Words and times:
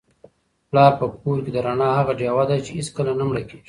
پلار 0.69 0.91
په 0.99 1.05
کور 1.21 1.37
کي 1.45 1.51
د 1.53 1.57
رڼا 1.67 1.89
هغه 1.99 2.13
ډېوه 2.19 2.43
ده 2.49 2.55
چي 2.65 2.71
هیڅکله 2.79 3.11
نه 3.19 3.23
مړه 3.27 3.41
کیږي. 3.47 3.57